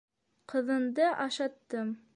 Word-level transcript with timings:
Ҡыҙынды 0.53 1.07
ашаттым. 1.27 1.95